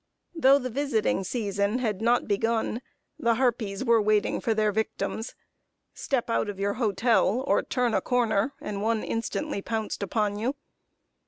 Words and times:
Though 0.33 0.57
the 0.57 0.71
visiting 0.71 1.23
season 1.23 1.77
had 1.77 2.01
not 2.01 2.27
begun, 2.27 2.81
the 3.19 3.35
harpies 3.35 3.85
were 3.85 4.01
waiting 4.01 4.41
for 4.41 4.55
their 4.55 4.71
victims. 4.71 5.35
Step 5.93 6.27
out 6.27 6.49
of 6.49 6.59
your 6.59 6.73
hotel, 6.73 7.43
or 7.45 7.61
turn 7.61 7.93
a 7.93 8.01
corner, 8.01 8.51
and 8.59 8.81
one 8.81 9.03
instantly 9.03 9.61
pounced 9.61 10.01
upon 10.01 10.39
you. 10.39 10.55